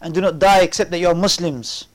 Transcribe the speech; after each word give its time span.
and 0.00 0.14
do 0.14 0.20
not 0.20 0.38
die 0.38 0.60
except 0.60 0.90
that 0.90 0.98
you 0.98 1.08
are 1.08 1.14
Muslims. 1.14 1.86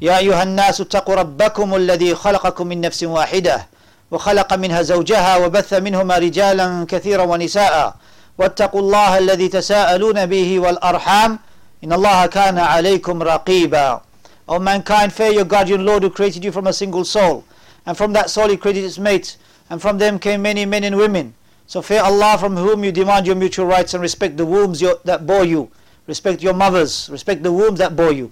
يا 0.00 0.18
أيها 0.18 0.42
الناس 0.42 0.80
اتقوا 0.80 1.14
ربكم 1.14 1.74
الذي 1.74 2.14
خلقكم 2.14 2.66
من 2.66 2.80
نفس 2.80 3.02
واحدة 3.02 3.66
وخلق 4.10 4.54
منها 4.54 4.82
زوجها 4.82 5.36
وبث 5.36 5.72
منهما 5.72 6.18
رجالا 6.18 6.86
كثيرا 6.88 7.22
ونساء 7.22 7.94
واتقوا 8.38 8.80
الله 8.80 9.18
الذي 9.18 9.48
تساءلون 9.48 10.26
به 10.26 10.60
والأرحام 10.60 11.38
إن 11.84 11.92
الله 11.92 12.26
كان 12.26 12.58
عليكم 12.58 13.22
رقيبا 13.22 14.00
O 14.48 14.60
mankind, 14.60 15.12
fear 15.12 15.32
your 15.32 15.44
guardian 15.44 15.84
Lord 15.84 16.04
who 16.04 16.10
created 16.10 16.44
you 16.44 16.52
from 16.52 16.68
a 16.68 16.72
single 16.72 17.04
soul. 17.04 17.44
And 17.84 17.96
from 17.96 18.12
that 18.12 18.30
soul 18.30 18.48
he 18.48 18.56
created 18.56 18.84
its 18.84 18.98
mate. 18.98 19.36
And 19.68 19.82
from 19.82 19.98
them 19.98 20.20
came 20.20 20.42
many 20.42 20.64
men 20.64 20.84
and 20.84 20.96
women. 20.96 21.34
So 21.66 21.82
fear 21.82 22.00
Allah 22.02 22.36
from 22.38 22.56
whom 22.56 22.84
you 22.84 22.92
demand 22.92 23.26
your 23.26 23.34
mutual 23.34 23.66
rights 23.66 23.92
and 23.94 24.00
respect 24.00 24.36
the 24.36 24.46
wombs 24.46 24.80
your, 24.80 24.98
that 25.04 25.26
bore 25.26 25.44
you. 25.44 25.70
Respect 26.06 26.42
your 26.42 26.54
mothers. 26.54 27.08
Respect 27.10 27.42
the 27.42 27.52
wombs 27.52 27.78
that 27.78 27.96
bore 27.96 28.12
you. 28.12 28.30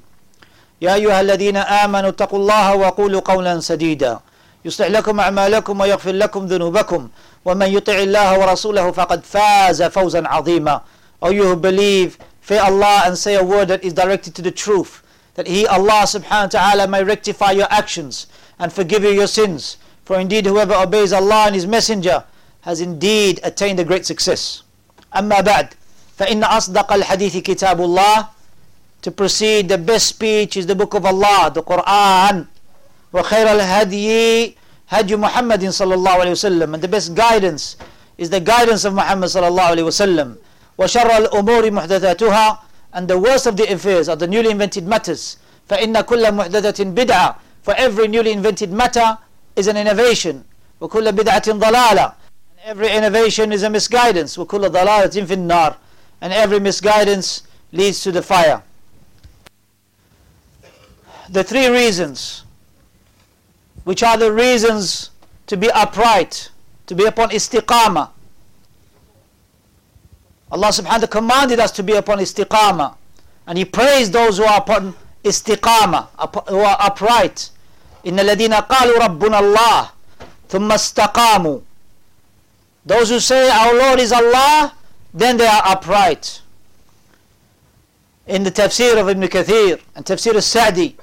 يا 0.82 0.95
أيها 0.95 1.20
الذين 1.20 1.56
آمنوا 1.56 2.10
اتقوا 2.10 2.38
الله 2.38 2.74
وقولوا 2.74 3.20
قولا 3.20 3.60
سديدا 3.60 4.20
يصلح 4.65 4.87
لكم 4.87 5.20
أعمالكم 5.20 5.80
ويغفر 5.80 6.12
لكم 6.12 6.46
ذنوبكم 6.46 7.09
ومن 7.45 7.68
يطع 7.68 7.93
الله 7.93 8.38
ورسوله 8.38 8.90
فقد 8.90 9.24
فاز 9.24 9.82
فوزا 9.82 10.23
عظيما 10.29 10.80
O 11.23 11.30
you 11.30 11.45
who 11.45 11.57
believe, 11.57 12.18
fear 12.40 12.60
Allah 12.60 13.02
and 13.07 13.16
say 13.16 13.34
a 13.34 13.43
word 13.45 13.68
that 13.68 13.82
is 13.82 13.93
directed 13.95 14.34
to 14.34 14.43
the 14.43 14.51
truth 14.51 15.02
that 15.37 15.46
He, 15.46 15.66
Allah 15.66 16.04
subhanahu 16.04 16.52
wa 16.52 16.59
ta'ala, 16.59 16.88
may 16.88 17.02
rectify 17.02 17.52
your 17.52 17.68
actions 17.70 18.26
and 18.59 18.73
forgive 18.73 19.04
you 19.04 19.10
your 19.10 19.26
sins. 19.26 19.79
For 20.04 20.20
indeed 20.20 20.45
whoever 20.45 20.74
obeys 20.74 21.12
Allah 21.15 21.46
and 21.46 21.54
His 21.54 21.66
Messenger 21.66 22.24
has 22.62 22.80
indeed 22.80 23.40
attained 23.43 23.80
a 23.80 23.84
great 23.84 24.04
success. 24.07 24.62
أما 25.16 25.40
بعد 25.40 25.68
فإن 26.20 26.43
أصدق 26.43 26.93
الحديث 26.93 27.37
كتاب 27.37 27.81
الله 27.81 28.27
To 29.03 29.12
proceed, 29.12 29.70
the 29.70 29.77
best 29.77 30.07
speech 30.07 30.57
is 30.57 30.67
the 30.67 30.76
book 30.76 30.93
of 30.93 31.05
Allah, 31.05 31.49
the 31.53 31.63
Quran. 31.63 32.48
وخير 33.13 33.51
الهدي 33.51 34.55
هدي 34.89 35.15
محمد 35.15 35.70
صلى 35.70 35.93
الله 35.95 36.11
عليه 36.11 36.31
وسلم 36.31 36.76
and 36.76 36.81
the 36.84 36.87
best 36.87 37.15
guidance 37.15 37.77
is 38.17 38.29
the 38.29 38.39
guidance 38.39 38.84
of 38.85 38.93
Muhammad 38.93 39.29
صلى 39.29 39.48
الله 39.48 39.63
عليه 39.63 39.84
وسلم 39.84 40.35
وشر 40.77 41.17
الأمور 41.17 41.71
محدثاتها 41.71 42.59
and 42.93 43.07
the 43.07 43.17
worst 43.17 43.48
of 43.48 43.55
the 43.57 43.65
affairs 43.73 44.09
are 44.09 44.15
the 44.17 44.27
newly 44.27 44.51
invented 44.51 44.85
matters 44.85 45.37
فإن 45.70 46.01
كل 46.01 46.31
محدثة 46.31 46.83
بدعة 46.83 47.35
for 47.63 47.73
every 47.76 48.07
newly 48.07 48.31
invented 48.31 48.71
matter 48.71 49.17
is 49.55 49.67
an 49.67 49.77
innovation 49.77 50.43
وكل 50.81 51.11
بدعة 51.11 51.51
ضلالة 51.51 52.13
and 52.57 52.65
every 52.65 52.91
innovation 52.91 53.51
is 53.51 53.63
a 53.63 53.70
misguidance 53.70 54.37
وكل 54.37 54.70
ضلالة 54.70 55.26
في 55.26 55.33
النار 55.33 55.76
and 56.20 56.32
every 56.32 56.59
misguidance 56.60 57.43
leads 57.73 58.02
to 58.02 58.12
the 58.12 58.23
fire 58.23 58.62
the 61.29 61.43
three 61.45 61.68
reasons 61.68 62.45
which 63.84 64.03
are 64.03 64.16
the 64.16 64.32
reasons 64.32 65.10
to 65.47 65.56
be 65.56 65.70
upright 65.70 66.50
to 66.87 66.94
be 66.94 67.04
upon 67.04 67.31
istiqamah 67.31 68.10
Allah 70.52 70.69
subhanahu 70.69 70.84
wa 70.84 70.97
ta'ala 70.98 71.08
commanded 71.08 71.58
us 71.60 71.72
to 71.72 71.82
be 71.82 71.94
upon 71.94 72.19
istiqamah 72.19 72.94
and 73.47 73.58
He 73.58 73.64
praised 73.64 74.12
those 74.12 74.38
who 74.38 74.44
are 74.44 74.58
upon 74.58 74.94
istiqamah 75.25 76.08
who 76.48 76.58
are 76.58 76.76
upright 76.80 77.50
إن 78.06 78.20
الذين 78.20 78.54
قالوا 78.54 78.98
ربنا 78.98 79.38
الله 79.38 79.91
ثم 80.48 80.72
استقاموا 80.72 81.60
those 82.86 83.08
who 83.08 83.19
say 83.20 83.48
our 83.50 83.72
Lord 83.75 83.98
is 83.98 84.12
Allah 84.12 84.75
then 85.12 85.36
they 85.36 85.47
are 85.47 85.62
upright 85.64 86.41
in 88.26 88.42
the 88.42 88.50
tafsir 88.50 88.98
of 89.00 89.08
Ibn 89.08 89.22
Kathir 89.28 89.80
and 89.94 90.04
tafsir 90.04 90.34
al-Sa'di 90.34 90.97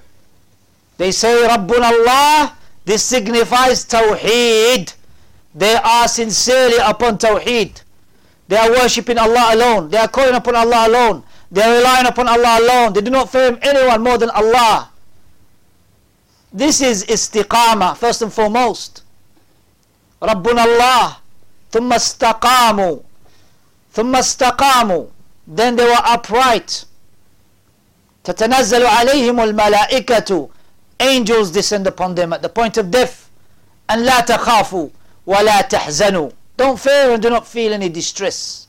they 0.97 1.11
say 1.11 1.47
ربنا 1.47 1.91
Allah 1.91 2.53
this 2.85 3.03
signifies 3.03 3.85
tawheed 3.85 4.94
they 5.55 5.75
are 5.75 6.07
sincerely 6.07 6.77
upon 6.77 7.17
tawheed 7.17 7.81
they 8.47 8.57
are 8.57 8.69
worshipping 8.72 9.17
Allah 9.17 9.55
alone 9.55 9.89
they 9.89 9.97
are 9.97 10.07
calling 10.07 10.35
upon 10.35 10.55
Allah 10.55 10.88
alone 10.88 11.23
they 11.51 11.61
are 11.61 11.77
relying 11.77 12.05
upon 12.07 12.27
Allah 12.27 12.59
alone 12.59 12.94
they 12.94 13.01
do 13.01 13.11
not 13.11 13.31
fear 13.31 13.57
anyone 13.61 14.01
more 14.03 14.17
than 14.17 14.29
Allah 14.31 14.89
this 16.53 16.81
is 16.81 17.05
istiqamah 17.05 17.95
first 17.97 18.22
and 18.22 18.33
foremost 18.33 19.03
ربنا 20.22 20.63
الله 20.66 21.17
ثم 21.73 21.94
استقاموا 21.94 22.97
ثم 23.95 24.16
استقاموا 24.16 25.05
then 25.47 25.75
they 25.75 25.85
were 25.85 26.03
upright 26.05 26.85
تتنزل 28.23 28.85
عليهم 28.85 29.39
الملائكة 29.39 30.49
angels 31.01 31.51
descend 31.51 31.88
upon 31.88 32.16
them 32.16 32.33
at 32.33 32.41
the 32.41 32.49
point 32.49 32.77
of 32.77 32.91
death 32.91 33.29
and 33.89 34.01
لا 34.05 34.19
تخافوا 34.19 34.89
ولا 35.25 35.61
تحزنوا 35.61 36.29
don't 36.57 36.79
fear 36.79 37.11
and 37.13 37.22
do 37.22 37.29
not 37.29 37.47
feel 37.47 37.73
any 37.73 37.89
distress 37.89 38.67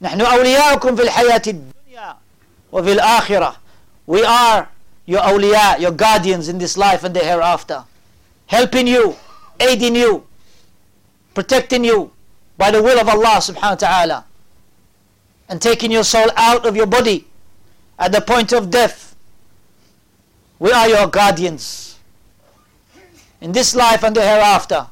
نحن 0.00 0.20
أولياؤكم 0.20 0.96
في 0.96 1.02
الحياة 1.02 1.42
الدنيا 1.46 2.16
وفي 2.72 2.92
الآخرة 2.92 3.56
we 4.06 4.24
are 4.24 4.68
your 5.06 5.20
awliya, 5.20 5.78
your 5.80 5.92
guardians 5.92 6.48
in 6.48 6.58
this 6.58 6.76
life 6.76 7.04
and 7.04 7.14
the 7.14 7.20
hereafter 7.20 7.84
helping 8.46 8.86
you, 8.86 9.16
aiding 9.60 9.94
you 9.96 10.26
protecting 11.34 11.84
you 11.84 12.10
by 12.58 12.70
the 12.70 12.82
will 12.82 12.98
of 12.98 13.08
Allah 13.08 13.36
subhanahu 13.40 13.76
wa 13.76 13.82
ta'ala 13.88 14.24
and 15.50 15.60
taking 15.62 15.90
your 15.92 16.04
soul 16.04 16.28
out 16.36 16.66
of 16.66 16.76
your 16.76 16.86
body 16.86 17.26
at 17.98 18.12
the 18.12 18.20
point 18.20 18.52
of 18.52 18.70
death 18.70 19.14
we 20.58 20.72
are 20.72 20.88
your 20.88 21.06
guardians 21.06 21.98
in 23.40 23.52
this 23.52 23.74
life 23.74 24.02
and 24.02 24.16
the 24.16 24.22
hereafter 24.22 24.86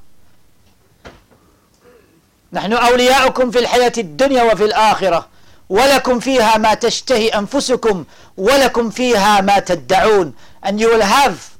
نحن 2.54 2.72
أولياؤكم 2.72 3.50
في 3.50 3.58
الحياة 3.58 3.92
الدنيا 3.98 4.42
وفي 4.42 4.64
الآخرة 4.64 5.28
ولكم 5.68 6.20
فيها 6.20 6.58
ما 6.58 6.74
تشتهي 6.74 7.28
أنفسكم 7.28 8.04
ولكم 8.36 8.90
فيها 8.90 9.40
ما 9.40 9.58
تدعون 9.58 10.34
and 10.62 10.80
you 10.80 10.88
will 10.88 11.02
have 11.02 11.56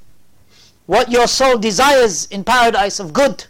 what 0.85 1.11
your 1.11 1.27
soul 1.27 1.57
desires 1.57 2.25
in 2.31 2.43
paradise 2.43 2.99
of 2.99 3.11
good 3.11 3.43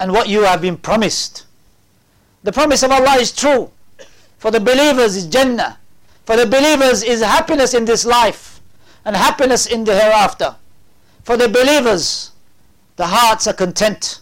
and 0.00 0.10
what 0.12 0.28
you 0.28 0.42
have 0.42 0.60
been 0.60 0.76
promised 0.76 1.45
the 2.46 2.52
promise 2.52 2.82
of 2.82 2.90
Allah 2.90 3.16
is 3.20 3.32
true 3.32 3.70
for 4.38 4.50
the 4.50 4.60
believers 4.60 5.16
is 5.16 5.26
Jannah 5.26 5.78
for 6.24 6.36
the 6.36 6.46
believers 6.46 7.02
is 7.02 7.20
happiness 7.22 7.74
in 7.74 7.84
this 7.84 8.04
life 8.04 8.60
and 9.04 9.16
happiness 9.16 9.66
in 9.66 9.84
the 9.84 9.94
hereafter 9.94 10.56
for 11.24 11.36
the 11.36 11.48
believers 11.48 12.32
the 12.96 13.06
hearts 13.06 13.46
are 13.46 13.52
content 13.54 14.20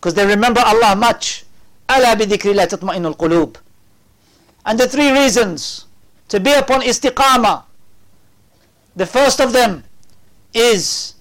because 0.00 0.14
they 0.14 0.26
remember 0.26 0.60
Allah 0.64 0.94
much 0.96 1.44
ألا 1.90 2.14
بذكر 2.14 2.50
الله 2.52 2.64
تطمئن 2.64 3.06
القلوب 3.06 3.56
and 4.66 4.78
the 4.78 4.86
three 4.88 5.10
reasons 5.10 5.86
to 6.28 6.38
be 6.40 6.52
upon 6.52 6.82
istiqamah 6.82 7.64
the 8.96 9.06
first 9.06 9.40
of 9.40 9.52
them 9.52 9.84
is 10.52 11.14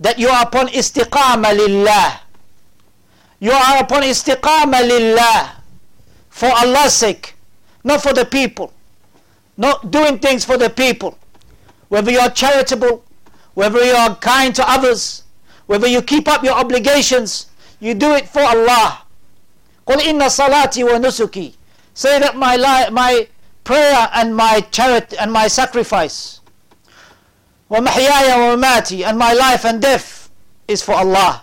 that 0.00 0.18
you 0.18 0.28
are 0.28 0.42
upon 0.46 0.68
istiqamah 0.68 1.52
lillah 1.56 2.20
you 3.40 3.52
are 3.52 3.82
upon 3.82 4.02
istiqamah 4.02 4.80
lillah 4.88 5.52
for 6.38 6.48
Allah's 6.50 6.92
sake 6.94 7.34
not 7.84 8.02
for 8.02 8.12
the 8.12 8.24
people 8.24 8.72
not 9.56 9.90
doing 9.90 10.18
things 10.18 10.44
for 10.44 10.56
the 10.56 10.70
people 10.70 11.16
whether 11.88 12.10
you 12.10 12.18
are 12.18 12.30
charitable 12.30 13.04
whether 13.54 13.82
you 13.84 13.92
are 13.94 14.16
kind 14.16 14.54
to 14.54 14.68
others 14.68 15.22
whether 15.66 15.86
you 15.86 16.02
keep 16.02 16.26
up 16.28 16.42
your 16.44 16.54
obligations 16.54 17.46
you 17.80 17.94
do 17.94 18.12
it 18.14 18.28
for 18.28 18.42
Allah 18.42 19.00
قل 19.86 20.00
إن 20.00 20.28
صلاتي 20.28 20.84
ونسكي 20.84 21.54
say 21.94 22.18
that 22.18 22.36
my 22.36 22.56
li- 22.56 22.90
my 22.90 23.28
prayer 23.64 24.08
and 24.14 24.34
my 24.36 24.60
charity 24.72 25.16
and 25.18 25.30
my 25.32 25.46
sacrifice 25.48 26.40
ومحياي 27.70 28.32
ومماتي 28.34 29.04
and 29.04 29.18
my 29.18 29.32
life 29.32 29.64
and 29.64 29.80
death 29.82 30.30
is 30.68 30.82
for 30.82 30.94
Allah 30.94 31.42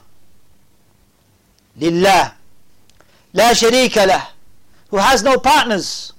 لله 1.79 2.31
لا 3.33 3.53
شريك 3.53 3.97
له 3.97 4.21
who 4.89 4.97
has 4.97 5.23
no 5.23 5.37
partners 5.37 6.13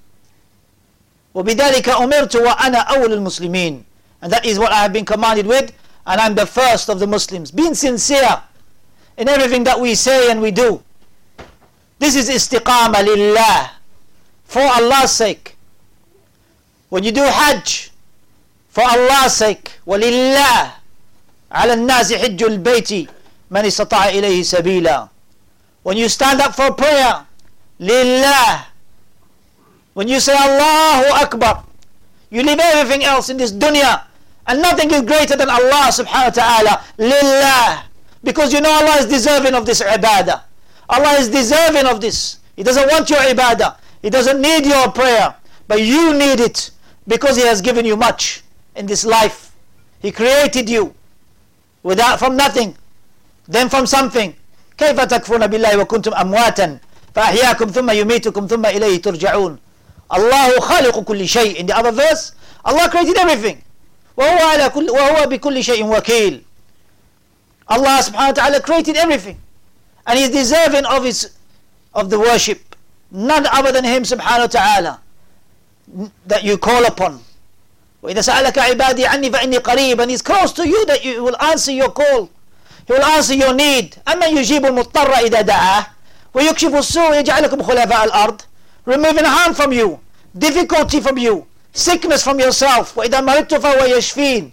وبذلك 1.34 1.88
أمرت 1.88 2.36
وأنا 2.36 2.78
أول 2.78 3.12
المسلمين 3.12 3.84
And 4.22 4.32
that 4.32 4.44
is 4.46 4.58
what 4.58 4.70
I 4.70 4.82
have 4.82 4.92
been 4.92 5.04
commanded 5.04 5.46
with, 5.46 5.72
and 6.06 6.20
I'm 6.20 6.34
the 6.36 6.46
first 6.46 6.88
of 6.88 7.00
the 7.00 7.08
Muslims. 7.08 7.50
Being 7.50 7.74
sincere 7.74 8.40
in 9.16 9.28
everything 9.28 9.64
that 9.64 9.80
we 9.80 9.96
say 9.96 10.30
and 10.30 10.40
we 10.40 10.52
do. 10.52 10.80
This 11.98 12.14
is 12.14 12.30
istiqamah 12.30 13.02
lillah, 13.04 13.70
for 14.44 14.62
Allah's 14.62 15.10
sake. 15.10 15.56
When 16.88 17.02
you 17.02 17.10
do 17.10 17.22
Hajj, 17.24 17.90
for 18.68 18.84
Allah's 18.84 19.34
sake, 19.34 19.70
ولله 19.86 20.72
على 21.52 21.72
الناس 21.74 22.12
حج 22.12 22.42
البيت 22.42 23.08
من 23.50 23.64
استطاع 23.66 24.08
إليه 24.08 24.42
سبيلا. 24.42 25.08
When 25.82 25.96
you 25.96 26.08
stand 26.08 26.40
up 26.40 26.54
for 26.54 26.72
prayer, 26.72 27.25
lillah. 27.78 28.66
When 29.94 30.08
you 30.08 30.20
say 30.20 30.32
Allahu 30.36 31.24
Akbar, 31.24 31.64
you 32.30 32.42
leave 32.42 32.58
everything 32.60 33.04
else 33.04 33.28
in 33.28 33.36
this 33.36 33.52
dunya 33.52 34.04
and 34.46 34.60
nothing 34.62 34.90
is 34.90 35.02
greater 35.02 35.36
than 35.36 35.48
Allah 35.50 35.92
subhanahu 35.92 36.32
wa 36.32 36.36
ta'ala. 36.36 36.74
Lillah. 36.98 37.84
Because 38.24 38.52
you 38.52 38.60
know 38.60 38.70
Allah 38.70 38.98
is 38.98 39.06
deserving 39.06 39.54
of 39.54 39.66
this 39.66 39.82
ibadah. 39.82 40.42
Allah 40.88 41.12
is 41.18 41.28
deserving 41.28 41.86
of 41.86 42.00
this. 42.00 42.38
He 42.56 42.62
doesn't 42.62 42.88
want 42.90 43.10
your 43.10 43.20
ibadah. 43.20 43.76
He 44.00 44.10
doesn't 44.10 44.40
need 44.40 44.66
your 44.66 44.90
prayer. 44.90 45.34
But 45.68 45.82
you 45.82 46.12
need 46.14 46.40
it 46.40 46.70
because 47.06 47.36
He 47.36 47.42
has 47.46 47.60
given 47.60 47.84
you 47.84 47.96
much 47.96 48.42
in 48.76 48.86
this 48.86 49.04
life. 49.04 49.54
He 50.00 50.10
created 50.10 50.68
you 50.68 50.94
without 51.82 52.18
from 52.18 52.36
nothing, 52.36 52.76
then 53.46 53.68
from 53.68 53.86
something. 53.86 54.34
كيف 54.78 55.00
تكفرون 55.00 55.46
بالله 55.46 55.76
وكنتم 55.78 56.14
أمواتا 56.14 56.78
فأحياكم 57.17 57.67
ثم 57.71 57.91
يميتكم 57.91 58.47
ثم 58.47 58.65
إليه 58.65 59.01
ترجعون 59.01 59.59
الله 60.13 60.59
خالق 60.59 60.99
كل 60.99 61.27
شيء 61.27 61.59
in 61.61 61.65
the 61.65 61.73
other 61.77 61.91
verse 61.91 62.31
Allah 62.65 62.89
created 62.89 63.17
everything 63.17 63.57
وهو 64.17 64.47
على 64.47 64.69
كل 64.69 64.89
وهو 64.89 65.25
بكل 65.25 65.63
شيء 65.63 65.85
وكيل 65.85 66.43
Allah 67.69 67.99
wa 68.13 68.31
ta'ala 68.31 68.59
created 68.61 68.95
everything 68.97 69.37
and 70.05 70.19
he's 70.19 70.29
deserving 70.29 70.85
of 70.85 71.03
his 71.03 71.31
of 71.95 72.09
the 72.11 72.19
worship 72.19 72.75
none 73.11 73.47
other 73.51 73.71
than 73.71 73.83
him 73.83 74.03
wa 74.19 74.45
ta'ala 74.47 74.99
that 76.27 76.43
you 76.43 76.57
call 76.59 76.85
upon 76.85 77.19
وإذا 78.03 78.21
سألك 78.21 78.57
عبادي 78.59 79.07
عني 79.07 79.31
فإني 79.31 79.57
قريب 79.57 80.01
and 80.01 80.11
he's 80.11 80.21
close 80.21 80.53
to 80.53 80.67
you 80.67 80.85
that 80.85 81.03
you 81.03 81.23
will 81.23 81.35
answer 81.41 81.71
your 81.71 81.89
call 81.89 82.29
he 82.87 82.93
will 82.93 83.03
answer 83.05 83.33
your 83.33 83.53
need 83.53 83.95
أما 84.07 84.25
يجيب 84.25 84.65
المضطر 84.65 85.13
إذا 85.13 85.41
دعاه 85.41 85.96
ويكشف 86.37 86.75
السوء 86.75 87.15
يجعلكم 87.15 87.63
خلفاء 87.63 88.03
الأرض 88.03 88.41
removing 88.89 89.25
harm 89.25 89.53
from 89.53 89.71
you 89.73 89.99
difficulty 90.37 91.01
from 91.01 91.17
you 91.17 91.45
sickness 91.73 92.23
from 92.23 92.39
yourself 92.39 92.97
وإذا 92.97 93.21
مرضت 93.21 93.55
فهو 93.55 93.85
يشفين 93.85 94.51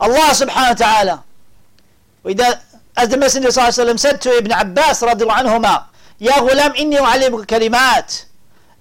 subhanahu 0.00 0.68
wa 0.68 0.74
ta'ala 0.74 1.22
وإذا 2.24 2.60
as 2.96 3.08
the 3.08 3.16
Messenger 3.16 3.48
صلى 3.48 3.68
الله 3.68 3.72
عليه 3.72 3.82
وسلم 3.82 3.98
said 3.98 4.20
to 4.20 4.30
Ibn 4.36 4.52
Abbas 4.52 5.02
رضي 5.02 5.22
الله 5.24 5.34
عنهما 5.34 5.84
يا 6.20 6.38
غلام 6.40 6.72
إني 6.72 7.00
أعلمك 7.00 7.46
كلمات 7.46 8.12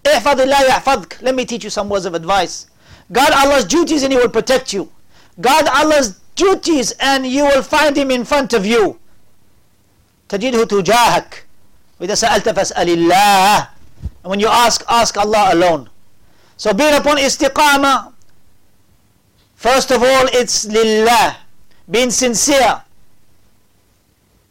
احفظ 0.08 0.42
الله 0.42 0.62
يحفظك 0.62 1.18
let 1.22 1.36
me 1.36 1.46
teach 1.46 1.64
you 1.64 1.70
some 1.70 1.88
words 1.90 2.06
of 2.06 2.14
advice 2.14 2.68
God 3.12 3.32
Allah's 3.32 3.66
duties 3.66 4.04
and 4.04 4.12
He 4.12 4.20
will 4.20 4.30
protect 4.30 4.74
you 4.74 4.90
God 5.40 5.68
Allah's 5.70 6.20
duties 6.36 6.92
and 7.00 7.26
you 7.26 7.44
will 7.46 7.64
find 7.64 7.96
Him 7.98 8.12
in 8.12 8.26
front 8.26 8.52
of 8.54 8.66
you 8.66 9.00
تجده 10.30 10.64
تجاهك 10.66 11.46
وإذا 12.01 12.15
سألت 12.15 12.49
فاسأل 12.49 12.89
الله 12.89 13.57
and 14.25 14.31
when 14.31 14.41
you 14.41 14.49
ask 14.49 14.85
ask 14.89 15.17
Allah 15.17 15.55
alone 15.55 15.89
so 16.57 16.73
being 16.75 16.95
upon 16.95 17.17
istiqamah 17.17 18.13
first 19.57 19.91
of 19.91 20.03
all 20.03 20.27
it's 20.33 20.67
lillah 20.67 21.37
being 21.89 22.11
sincere 22.11 22.83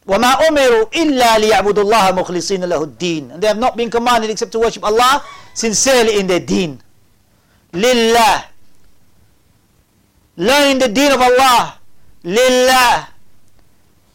وما 0.07 0.47
أمروا 0.47 0.85
إلا 0.95 1.37
ليعبدوا 1.37 1.83
الله 1.83 2.11
مخلصين 2.11 2.63
له 2.65 2.83
الدين 2.83 3.31
and 3.33 3.41
they 3.41 3.47
have 3.47 3.57
not 3.57 3.75
been 3.77 3.89
commanded 3.89 4.29
except 4.29 4.51
to 4.51 4.59
worship 4.59 4.83
Allah 4.85 5.21
sincerely 5.53 6.19
in 6.19 6.27
their 6.27 6.39
deen 6.41 6.77
لله 7.73 8.37
learning 10.37 10.77
the 10.79 10.87
deen 10.89 11.11
of 11.11 11.21
Allah 11.21 11.77
لله 12.23 13.07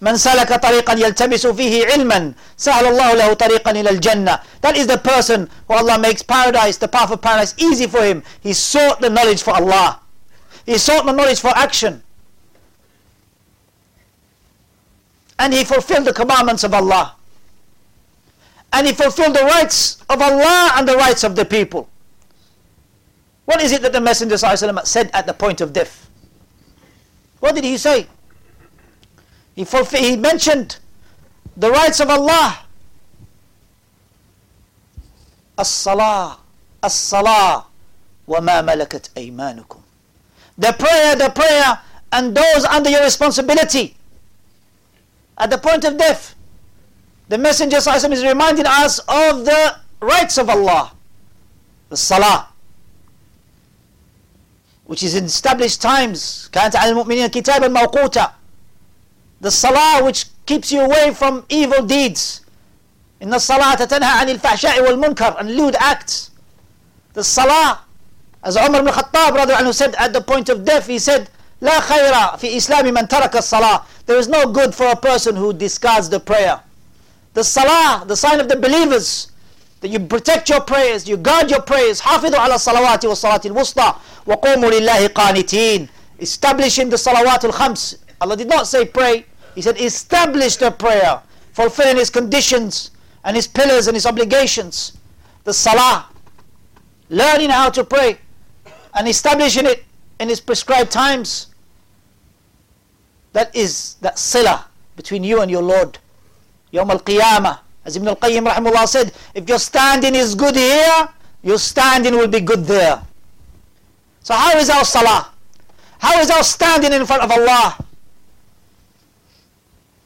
من 0.01 0.18
salaka 0.18 0.57
طريقا 0.59 0.95
yaltamisu 0.95 1.53
فيه 1.53 1.95
ilman, 1.95 2.36
sahal 2.57 2.83
الله 2.88 3.13
له 3.13 3.33
طريقا 3.33 3.71
إلى 3.71 3.88
al-jannah. 3.88 4.44
That 4.62 4.75
is 4.75 4.88
the 4.88 4.97
person 4.97 5.50
who 5.68 5.74
Allah 5.74 5.97
makes 5.97 6.21
paradise, 6.21 6.77
the 6.77 6.88
path 6.88 7.12
of 7.12 7.21
paradise 7.21 7.56
easy 7.57 7.88
for 7.88 8.03
him. 8.03 8.21
He 8.42 8.53
sought 8.53 9.00
the 9.00 9.09
knowledge 9.09 9.42
for 9.42 9.51
Allah. 9.51 10.01
He 10.65 10.77
sought 10.77 11.06
the 11.06 11.13
knowledge 11.13 11.39
for 11.39 11.50
action. 11.56 12.03
And 15.39 15.53
he 15.53 15.63
fulfilled 15.63 16.06
the 16.06 16.13
commandments 16.13 16.63
of 16.63 16.74
Allah. 16.74 17.15
And 18.74 18.88
he 18.88 18.94
fulfilled 18.94 19.36
the 19.36 19.44
rights 19.45 20.03
of 20.09 20.21
Allah 20.21 20.71
and 20.75 20.88
the 20.88 20.95
rights 20.98 21.24
of 21.24 21.36
the 21.36 21.45
people. 21.45 21.88
What 23.45 23.62
is 23.62 23.71
it 23.71 23.81
that 23.83 23.94
the 23.94 24.01
Messenger 24.01 24.38
said 24.38 25.09
at 25.13 25.25
the 25.27 25.33
point 25.33 25.62
of 25.62 25.71
death? 25.71 26.09
What 27.39 27.56
did 27.56 27.63
he 27.63 27.77
say? 27.77 28.07
he, 29.55 29.64
fulfill, 29.64 30.02
he 30.02 30.17
mentioned 30.17 30.79
the 31.56 31.70
rights 31.70 32.00
of 32.00 32.08
Allah. 32.11 32.64
As-salah, 35.58 36.38
as-salah, 36.82 37.67
وَمَا 38.29 38.64
مَلَكَتْ 38.64 39.11
أَيْمَانُكُمْ 39.14 39.81
The 40.56 40.73
prayer, 40.79 41.17
the 41.17 41.31
prayer, 41.31 41.81
and 42.12 42.35
those 42.35 42.64
under 42.64 42.91
your 42.91 43.02
responsibility. 43.02 43.97
At 45.37 45.50
the 45.50 45.58
point 45.58 45.85
of 45.85 45.97
death, 45.99 46.35
the 47.29 47.38
Messenger 47.38 47.76
is 47.76 48.25
reminding 48.25 48.67
us 48.67 48.99
of 49.00 49.44
the 49.44 49.76
rights 50.00 50.38
of 50.38 50.49
Allah. 50.49 50.93
The 51.88 51.97
salah, 51.97 52.49
which 54.85 55.02
is 55.02 55.14
in 55.14 55.25
established 55.25 55.81
times. 55.82 56.49
كانت 56.52 56.76
على 56.76 56.91
المؤمنين 56.91 57.26
كتابا 57.31 57.69
موقوتا 57.69 58.32
the 59.41 59.50
salah 59.50 60.05
which 60.05 60.26
keeps 60.47 60.70
you 60.73 60.81
away 60.81 61.12
from 61.14 61.44
evil 61.49 61.82
deeds 61.82 62.41
إن 63.23 63.35
الصلاة 63.35 63.75
تنهى 63.85 64.11
عن 64.20 64.29
الفحشاء 64.29 64.81
والمنكر 64.82 65.37
and 65.38 65.50
lewd 65.56 65.76
acts 65.76 66.31
the 67.14 67.23
salah 67.25 67.81
as 68.43 68.56
Umar 68.56 68.81
ibn 68.81 68.93
Khattab 68.93 69.37
رضي 69.37 69.55
عنه 69.55 69.73
said 69.73 69.94
at 69.97 70.12
the 70.12 70.20
point 70.20 70.49
of 70.49 70.64
death 70.64 70.87
he 70.87 70.99
said 70.99 71.29
لا 71.62 71.81
خير 71.81 72.38
في 72.38 72.57
إسلام 72.57 72.95
من 72.95 73.09
ترك 73.09 73.37
الصلاة 73.37 73.83
there 74.07 74.16
is 74.19 74.28
no 74.28 74.47
good 74.47 74.75
for 74.75 74.87
a 74.87 74.97
person 74.97 75.37
who 75.37 75.52
discards 75.52 76.09
the 76.09 76.19
prayer 76.21 76.61
the 77.35 77.45
salah 77.45 78.04
the 78.07 78.16
sign 78.16 78.40
of 78.40 78.49
the 78.49 78.57
believers 78.57 79.30
that 79.80 79.88
you 79.88 80.00
protect 80.00 80.49
your 80.49 80.61
prayers 80.61 81.07
you 81.09 81.16
guard 81.16 81.50
your 81.50 81.61
prayers 81.61 82.00
حافظوا 82.00 82.38
على 82.38 82.54
الصلوات 82.54 83.04
والصلاة 83.04 83.40
الوسطى 83.47 83.95
وقوموا 84.26 84.71
لله 84.71 85.07
قانتين 85.07 85.88
establishing 86.19 86.88
the 86.90 86.97
salawat 86.97 87.45
al-khams 87.45 87.97
Allah 88.22 88.38
did 88.38 88.50
not 88.50 88.67
say 88.67 88.86
pray. 88.86 89.25
He 89.55 89.62
said 89.62 89.79
establish 89.79 90.57
the 90.57 90.72
prayer, 90.72 91.22
fulfilling 91.53 91.98
His 91.98 92.10
conditions 92.10 92.91
and 93.24 93.36
His 93.36 93.48
pillars 93.48 93.88
and 93.88 93.95
His 93.95 94.05
obligations. 94.05 94.98
The 95.43 95.53
salah, 95.53 96.10
learning 97.10 97.50
how 97.50 97.69
to 97.69 97.84
pray 97.84 98.17
and 98.93 99.07
establishing 99.07 99.65
it 99.65 99.84
in 100.19 100.29
its 100.29 100.39
prescribed 100.39 100.91
times. 100.91 101.48
That 103.34 103.53
is 103.55 103.95
that 104.01 104.17
sila 104.17 104.67
between 104.95 105.24
you 105.24 105.41
and 105.41 105.51
your 105.51 105.62
Lord. 105.62 105.98
Yawm 106.74 106.89
al-Qiyamah. 106.89 107.60
As 107.84 107.95
Ibn 107.95 108.07
al-Qayyim 108.07 108.48
rahimahullah 108.48 108.88
said, 108.88 109.13
if 109.34 109.48
your 109.48 109.60
standing 109.60 110.15
is 110.15 110.34
good 110.34 110.55
here, 110.55 111.10
your 111.43 111.60
standing 111.60 112.15
will 112.15 112.27
be 112.27 112.39
good 112.39 112.65
there. 112.65 113.03
So 114.24 114.34
how 114.34 114.57
is 114.57 114.69
our 114.69 114.84
salah? 114.84 115.29
How 116.00 116.19
is 116.19 116.31
our 116.31 116.43
standing 116.43 116.93
in 116.93 117.05
front 117.05 117.22
of 117.22 117.31
Allah? 117.31 117.77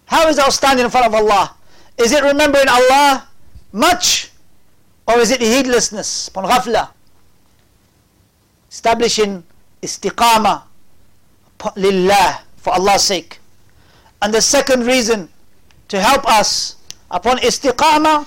How 0.09 0.27
is 0.27 0.39
our 0.39 0.49
standing 0.49 0.85
in 0.85 0.89
front 0.89 1.05
of 1.05 1.13
Allah? 1.13 1.53
Is 1.95 2.11
it 2.11 2.23
remembering 2.23 2.67
Allah 2.67 3.27
much? 3.71 4.31
Or 5.07 5.19
is 5.19 5.29
it 5.29 5.39
heedlessness, 5.39 6.29
upon 6.29 6.45
ghafla? 6.45 6.89
Establishing 8.71 9.43
istiqamah 9.83 10.63
lillah, 11.75 12.41
for 12.57 12.73
Allah's 12.73 13.03
sake. 13.03 13.37
And 14.21 14.33
the 14.33 14.41
second 14.41 14.87
reason 14.87 15.29
to 15.89 16.01
help 16.01 16.25
us 16.25 16.77
upon 17.11 17.37
istiqamah 17.45 18.25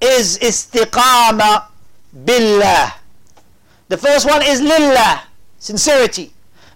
is 0.00 0.36
istiqamah 0.38 1.66
billah. 2.24 2.94
The 3.86 3.96
first 3.96 4.26
one 4.26 4.42
is 4.42 4.60
lillah, 4.60 5.22
sincerity. 5.60 6.32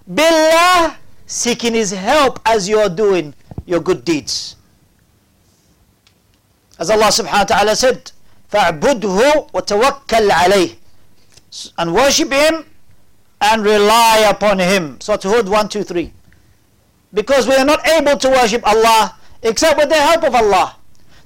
Billah, 0.06 0.96
seeking 1.26 1.74
His 1.74 1.90
help 1.90 2.38
as 2.46 2.68
you 2.68 2.78
are 2.78 2.88
doing 2.88 3.34
your 3.65 3.79
good 3.79 4.03
deeds. 4.05 4.55
As 6.79 6.89
Allah 6.89 7.11
subhanahu 7.11 7.43
wa 7.43 7.51
ta'ala 7.51 7.75
said, 7.75 8.11
فَاعْبُدْهُ 8.51 9.51
وَتَوَكَّلْ 9.51 10.29
عَلَيْهِ 10.31 10.75
And 11.77 11.93
worship 11.93 12.31
Him 12.31 12.65
and 13.41 13.63
rely 13.63 14.25
upon 14.29 14.59
Him. 14.59 14.99
So 15.01 15.17
to 15.17 15.29
Hud 15.29 15.47
1, 15.49 15.69
2, 15.69 15.83
3. 15.83 16.13
Because 17.13 17.47
we 17.47 17.55
are 17.55 17.65
not 17.65 17.85
able 17.87 18.17
to 18.17 18.29
worship 18.29 18.65
Allah 18.65 19.15
except 19.43 19.77
with 19.77 19.89
the 19.89 19.95
help 19.95 20.23
of 20.23 20.35
Allah. 20.35 20.75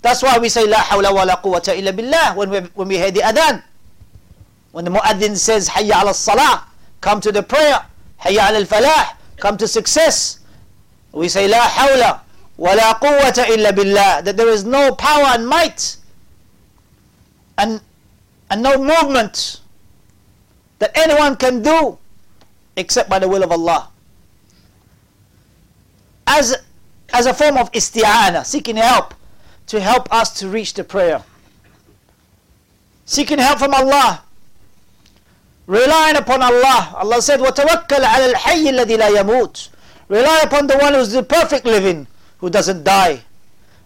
That's 0.01 0.21
why 0.21 0.37
we 0.37 0.49
say 0.49 0.67
La 0.67 0.77
hawla 0.77 1.13
wa 1.13 1.23
la 1.23 1.35
quwwata 1.37 1.77
illa 1.77 1.93
billah 1.93 2.35
when 2.35 2.49
we, 2.49 2.59
when 2.75 2.87
we 2.89 2.97
hear 2.97 3.11
the 3.11 3.21
adhan. 3.21 3.63
When 4.71 4.85
the 4.85 4.91
muaddin 4.91 5.37
says 5.37 5.69
Hayya 5.69 6.01
ala 6.01 6.13
salah, 6.13 6.67
come 6.99 7.21
to 7.21 7.31
the 7.31 7.43
prayer. 7.43 7.85
Hayya 8.21 8.49
ala 8.49 8.65
falah, 8.65 9.15
come 9.37 9.55
to 9.57 9.67
success. 9.67 10.39
We 11.11 11.29
say 11.29 11.47
La 11.47 11.59
hawla 11.59 12.21
wa 12.57 12.73
la 12.73 12.93
quwwata 12.95 13.47
illa 13.49 13.71
billah. 13.73 14.23
That 14.23 14.37
there 14.37 14.49
is 14.49 14.63
no 14.65 14.93
power 14.95 15.25
and 15.35 15.47
might 15.47 15.97
and, 17.57 17.81
and 18.49 18.61
no 18.63 18.77
movement 18.77 19.61
that 20.79 20.91
anyone 20.97 21.35
can 21.35 21.61
do 21.61 21.97
except 22.75 23.09
by 23.09 23.19
the 23.19 23.27
will 23.27 23.43
of 23.43 23.51
Allah. 23.51 23.89
As, 26.25 26.55
as 27.11 27.25
a 27.25 27.33
form 27.33 27.57
of 27.57 27.71
isti'ana, 27.71 28.45
seeking 28.45 28.75
help 28.77 29.13
to 29.67 29.79
help 29.79 30.11
us 30.13 30.33
to 30.39 30.47
reach 30.49 30.73
the 30.73 30.83
prayer. 30.83 31.23
Seeking 33.05 33.37
help 33.37 33.59
from 33.59 33.73
Allah. 33.73 34.23
Relying 35.67 36.15
upon 36.17 36.41
Allah. 36.41 36.93
Allah 36.95 37.21
said, 37.21 37.39
وَتَوَكَّلْ 37.39 37.87
عَلَى 38.03 38.33
الْحَيِّ 38.33 38.67
الَّذِي 38.69 38.97
لَا 38.97 39.09
يَمُوتُ 39.21 39.69
Rely 40.09 40.39
upon 40.43 40.67
the 40.67 40.77
one 40.77 40.93
who's 40.93 41.11
the 41.11 41.23
perfect 41.23 41.65
living, 41.65 42.07
who 42.39 42.49
doesn't 42.49 42.83
die. 42.83 43.21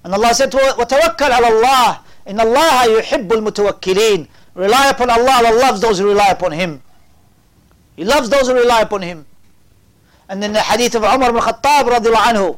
And 0.03 0.13
Allah 0.13 0.33
said, 0.33 0.51
وَتَوَكَّلْ 0.51 1.31
عَلَى 1.31 1.47
اللَّهِ 1.47 1.99
إِنَّ 2.27 2.39
اللَّهَ 2.41 2.99
يُحِبُّ 2.99 3.29
الْمُتَوَكِّلِينَ 3.33 4.27
Rely 4.55 4.89
upon 4.89 5.09
Allah, 5.09 5.35
Allah 5.45 5.53
loves 5.59 5.81
those 5.81 5.99
who 5.99 6.07
rely 6.07 6.29
upon 6.29 6.51
Him. 6.51 6.81
He 7.95 8.03
loves 8.05 8.29
those 8.29 8.47
who 8.47 8.53
rely 8.55 8.81
upon 8.81 9.01
Him. 9.01 9.25
And 10.29 10.43
in 10.43 10.53
the 10.53 10.61
hadith 10.61 10.95
of 10.95 11.03
Umar 11.03 11.29
ibn 11.29 11.41
Khattab 11.41 11.87
رضي 11.87 12.09
الله 12.09 12.19
عنه 12.19 12.55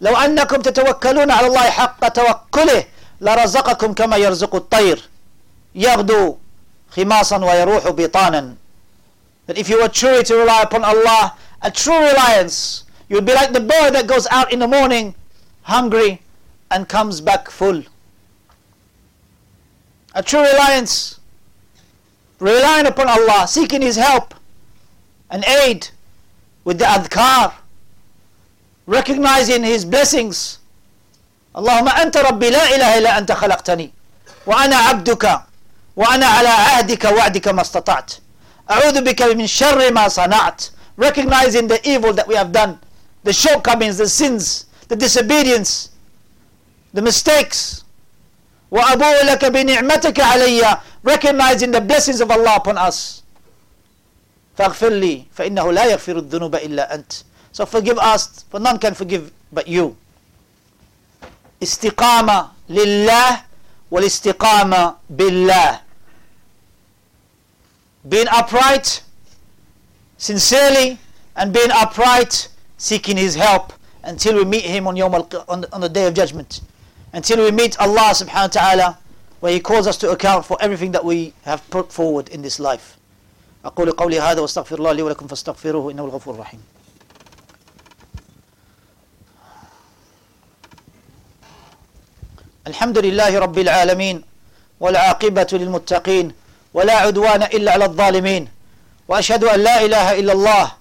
لو 0.00 0.16
أنكم 0.16 0.56
تتوكلون 0.62 1.30
على 1.30 1.46
الله 1.46 1.70
حق 1.70 2.08
توكله 2.08 2.84
لرزقكم 3.20 3.92
كما 3.94 4.16
يرزق 4.16 4.54
الطير 4.54 5.08
يغدو 5.74 6.36
خماصا 6.96 7.36
ويروح 7.44 7.88
بطانا 7.88 8.54
that 9.46 9.58
if 9.58 9.68
you 9.68 9.80
were 9.80 9.88
truly 9.88 10.22
to 10.24 10.34
rely 10.36 10.62
upon 10.62 10.84
Allah 10.84 11.34
a 11.62 11.70
true 11.70 11.98
reliance 11.98 12.84
you 13.08 13.16
would 13.16 13.26
be 13.26 13.34
like 13.34 13.52
the 13.52 13.60
bird 13.60 13.90
that 13.94 14.06
goes 14.06 14.26
out 14.30 14.52
in 14.52 14.58
the 14.58 14.68
morning 14.68 15.14
hungry 15.62 16.22
and 16.70 16.88
comes 16.88 17.20
back 17.20 17.50
full 17.50 17.82
a 20.14 20.22
true 20.22 20.40
reliance 20.42 21.20
relying 22.38 22.86
upon 22.86 23.08
Allah 23.08 23.46
seeking 23.48 23.82
his 23.82 23.96
help 23.96 24.34
and 25.30 25.44
aid 25.44 25.88
with 26.64 26.78
the 26.78 26.84
adhkar 26.84 27.52
recognizing 28.86 29.62
his 29.62 29.84
blessings 29.84 30.58
اللهم 31.56 31.88
أنت 31.88 32.16
ربي 32.16 32.50
لا 32.50 32.64
إله 32.76 32.98
إلا 32.98 33.18
أنت 33.18 33.32
خلقتني 33.32 33.92
وأنا 34.46 34.76
عبدك 34.76 35.40
وأنا 35.96 36.26
على 36.26 36.48
عهدك 36.48 37.04
وعدك 37.04 37.48
ما 37.48 37.60
استطعت 37.62 38.12
أعوذ 38.70 39.00
بك 39.04 39.22
من 39.22 39.46
شر 39.46 39.92
ما 39.92 40.08
صنعت 40.08 40.62
recognizing 40.96 41.66
the 41.68 41.80
evil 41.88 42.12
that 42.12 42.26
we 42.28 42.34
have 42.34 42.52
done 42.52 42.78
the 43.26 43.32
shortcomings 43.32 43.96
the 43.98 44.08
sins 44.08 44.66
the 44.88 44.96
disobedience 44.96 45.90
the 46.94 47.02
mistakes 47.02 47.82
وأبوء 48.70 49.24
لك 49.24 49.44
بنعمتك 49.44 50.20
علي 50.20 50.64
recognizing 51.04 51.70
the 51.70 51.80
blessings 51.80 52.20
of 52.20 52.30
Allah 52.30 52.56
upon 52.56 52.78
us 52.78 53.22
فاغفر 54.58 54.88
لي 54.88 55.24
فإنه 55.34 55.72
لا 55.72 55.84
يغفر 55.84 56.18
الذنوب 56.18 56.54
إلا 56.54 56.94
أنت 56.94 57.12
So 57.52 57.66
forgive 57.66 57.98
us, 57.98 58.44
for 58.50 58.58
none 58.58 58.78
can 58.78 58.94
forgive 58.94 59.30
but 59.52 59.68
you. 59.68 59.94
استقامة 61.62 62.48
لله 62.68 63.42
والاستقامة 63.90 64.96
بالله. 65.10 65.80
Being 68.08 68.26
upright, 68.28 69.02
sincerely, 70.16 70.98
and 71.36 71.52
being 71.52 71.70
upright, 71.70 72.48
seeking 72.76 73.16
His 73.16 73.34
help 73.34 73.72
until 74.04 74.36
we 74.36 74.44
meet 74.44 74.64
Him 74.64 74.86
on, 74.86 74.96
Yawm 74.96 75.14
on, 75.48 75.64
on 75.72 75.80
the 75.80 75.88
day 75.88 76.06
of 76.06 76.14
judgment. 76.14 76.60
Until 77.12 77.44
we 77.44 77.50
meet 77.50 77.78
Allah 77.78 78.10
subhanahu 78.14 78.42
wa 78.42 78.46
ta'ala, 78.48 78.98
where 79.40 79.52
He 79.52 79.60
calls 79.60 79.86
us 79.86 79.96
to 79.98 80.10
account 80.10 80.44
for 80.44 80.56
everything 80.60 80.92
that 80.92 81.04
we 81.04 81.34
have 81.44 81.68
put 81.70 81.92
forward 81.92 82.28
in 82.28 82.42
this 82.42 82.58
life. 82.60 82.96
أقول 83.64 83.90
قولي 83.92 84.20
هذا 84.20 84.40
واستغفر 84.40 84.78
الله 84.78 84.92
لي 84.92 85.02
ولكم 85.02 85.26
فاستغفروه 85.26 85.92
إنه 85.92 86.04
الغفور 86.04 86.34
الرحيم 86.34 86.60
الحمد 92.66 92.98
لله 92.98 93.38
رب 93.38 93.58
العالمين 93.58 94.22
والعاقبة 94.80 95.46
للمتقين 95.52 96.32
ولا 96.74 96.92
عدوان 96.96 97.42
إلا 97.42 97.72
على 97.72 97.84
الظالمين 97.84 98.48
وأشهد 99.08 99.44
أن 99.44 99.60
لا 99.60 99.84
إله 99.84 100.18
إلا 100.20 100.32
الله 100.32 100.72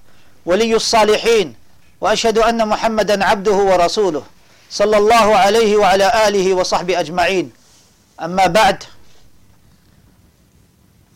ولي 0.46 0.75
الصالحين 0.75 1.56
وأشهد 2.00 2.38
أن 2.38 2.69
محمدا 2.69 3.25
عبده 3.25 3.53
ورسوله 3.57 4.23
صلى 4.71 4.97
الله 4.99 5.37
عليه 5.37 5.76
وعلى 5.76 6.29
آله 6.29 6.55
وصحبه 6.55 7.00
أجمعين 7.00 7.53
أما 8.23 8.47
بعد 8.47 8.85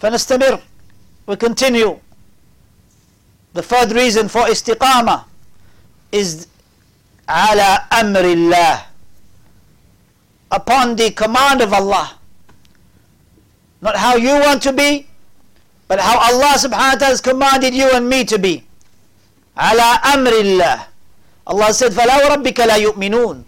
فنستمر 0.00 0.60
we 1.26 1.36
continue 1.36 1.98
the 3.54 3.62
third 3.62 3.92
reason 3.92 4.28
for 4.28 4.46
istiqamah 4.46 5.24
is 6.12 6.46
على 7.28 7.78
أمر 7.92 8.24
الله 8.32 8.90
upon 10.50 10.96
the 10.96 11.10
command 11.12 11.60
of 11.62 11.72
Allah. 11.72 12.16
Not 13.80 13.96
how 13.96 14.16
you 14.16 14.34
want 14.40 14.62
to 14.64 14.72
be, 14.72 15.06
but 15.88 16.00
how 16.00 16.18
Allah 16.18 16.54
subhanahu 16.58 16.94
wa 16.94 16.98
ta'ala 16.98 17.06
has 17.16 17.20
commanded 17.20 17.74
you 17.74 17.88
and 17.90 18.08
me 18.08 18.24
to 18.24 18.38
be. 18.38 18.64
على 19.60 19.88
أمر 20.14 20.32
الله. 20.40 20.78
Allah 21.46 21.72
said, 21.72 21.92
فلا 21.92 22.16
وربك 22.24 22.60
لا 22.60 22.76
يؤمنون 22.76 23.44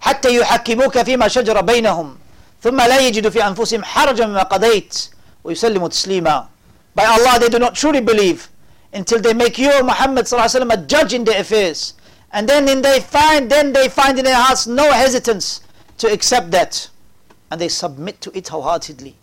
حتى 0.00 0.36
يحكموك 0.36 1.02
فيما 1.02 1.28
شجر 1.28 1.60
بينهم 1.60 2.18
ثم 2.62 2.76
لا 2.76 2.98
يجدوا 2.98 3.30
في 3.30 3.46
أنفسهم 3.46 3.84
حرجا 3.84 4.26
مما 4.26 4.42
قضيت 4.42 5.10
ويسلموا 5.44 5.88
تسليما. 5.88 6.46
By 6.94 7.04
Allah 7.04 7.38
they 7.38 7.48
do 7.48 7.58
not 7.58 7.74
truly 7.74 8.00
believe 8.00 8.48
until 8.92 9.20
they 9.20 9.34
make 9.34 9.58
you 9.58 9.70
Muhammad 9.82 10.26
a 10.32 10.76
judge 10.86 11.12
in 11.12 11.24
their 11.24 11.40
affairs. 11.40 11.94
And 12.32 12.48
then 12.48 12.68
in 12.68 12.82
they 12.82 13.00
find 13.00 13.50
then 13.50 13.72
they 13.72 13.88
find 13.88 14.18
in 14.18 14.24
their 14.24 14.40
hearts 14.40 14.66
no 14.66 14.90
hesitance 14.92 15.60
to 15.98 16.10
accept 16.10 16.50
that 16.52 16.88
and 17.50 17.60
they 17.60 17.68
submit 17.68 18.20
to 18.22 18.36
it 18.36 18.48
wholeheartedly. 18.48 19.14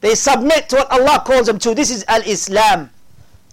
They 0.00 0.14
submit 0.14 0.68
to 0.70 0.76
what 0.76 0.90
Allah 0.90 1.22
calls 1.24 1.46
them 1.46 1.58
to. 1.60 1.74
This 1.74 1.90
is 1.90 2.04
Al-Islam. 2.08 2.90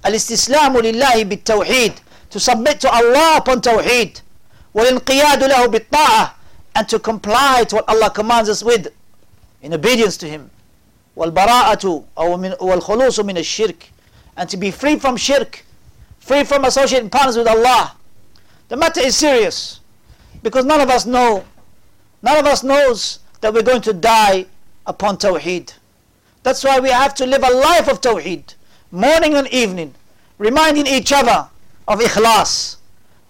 Al-Istislamu 0.04 0.82
lillahi 0.82 1.28
bit-tawheed. 1.30 1.96
To 2.31 2.41
submit 2.41 2.81
to 2.81 2.91
Allah 2.91 3.37
upon 3.39 3.61
tawheed. 3.61 4.21
وَالْإِنْقِيَادُ 4.75 5.49
لَهُ 5.51 5.67
بِالطَّاعَةِ 5.67 6.33
And 6.75 6.89
to 6.89 6.99
comply 6.99 7.65
to 7.69 7.77
what 7.77 7.89
Allah 7.89 8.11
commands 8.11 8.49
us 8.49 8.63
with 8.65 8.93
in 9.63 9.73
obedience 9.73 10.17
to 10.19 10.29
Him. 10.29 10.51
وَالْبَرَاءَةُ 11.17 12.05
وَالْخُلُوصُ 12.17 13.19
مِنَ 13.25 13.37
الشِّرْكِ 13.37 13.77
And 14.37 14.49
to 14.51 14.57
be 14.57 14.71
free 14.71 14.99
from 14.99 15.17
shirk. 15.17 15.65
Free 16.19 16.45
from 16.45 16.65
associating 16.65 17.11
partners 17.11 17.37
with 17.37 17.47
Allah. 17.47 17.95
The 18.69 18.77
matter 18.77 19.01
is 19.01 19.17
serious. 19.17 19.81
Because 20.43 20.65
none 20.65 20.81
of 20.81 20.91
us 20.91 21.07
know 21.07 21.45
None 22.25 22.39
of 22.39 22.47
us 22.47 22.63
knows 22.65 23.19
that 23.43 23.53
we're 23.53 23.63
going 23.63 23.83
to 23.83 23.93
die 23.93 24.47
upon 24.87 25.19
Tawheed. 25.19 25.75
That's 26.43 26.65
why 26.65 26.81
we 26.81 26.89
have 26.89 27.15
to 27.17 27.27
live 27.27 27.43
a 27.45 27.51
life 27.53 27.87
of 27.87 28.01
Tawheed, 28.01 28.55
morning 28.91 29.35
and 29.35 29.47
evening, 29.49 29.95
reminding 30.39 30.87
each 30.87 31.13
other 31.13 31.49
of 31.89 32.01
Ikhlas, 32.01 32.77